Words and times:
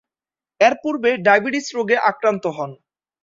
এরপূর্বে 0.61 1.09
ডায়াবেটিস 1.25 1.67
রোগে 1.77 1.97
আক্রান্ত 2.09 2.43
হন। 2.57 2.71